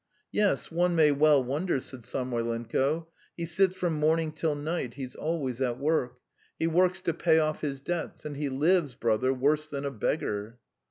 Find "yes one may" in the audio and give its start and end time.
0.31-1.11